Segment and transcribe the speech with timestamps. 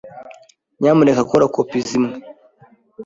[0.79, 2.15] Nyamuneka kora kopi zimwe.